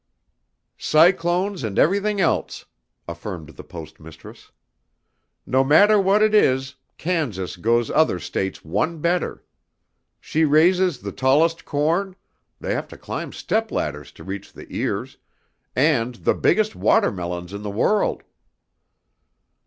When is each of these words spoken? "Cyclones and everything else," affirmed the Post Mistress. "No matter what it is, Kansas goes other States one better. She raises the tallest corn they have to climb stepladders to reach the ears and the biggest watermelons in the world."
"Cyclones 0.79 1.63
and 1.63 1.77
everything 1.77 2.19
else," 2.19 2.65
affirmed 3.07 3.49
the 3.49 3.63
Post 3.63 3.99
Mistress. 3.99 4.51
"No 5.45 5.63
matter 5.63 5.99
what 6.01 6.23
it 6.23 6.33
is, 6.33 6.73
Kansas 6.97 7.55
goes 7.55 7.91
other 7.91 8.17
States 8.19 8.65
one 8.65 8.97
better. 8.97 9.45
She 10.19 10.43
raises 10.43 11.01
the 11.01 11.11
tallest 11.11 11.65
corn 11.65 12.15
they 12.59 12.73
have 12.73 12.87
to 12.87 12.97
climb 12.97 13.31
stepladders 13.31 14.11
to 14.13 14.23
reach 14.23 14.51
the 14.53 14.65
ears 14.71 15.19
and 15.75 16.15
the 16.15 16.33
biggest 16.33 16.75
watermelons 16.75 17.53
in 17.53 17.61
the 17.61 17.69
world." 17.69 18.23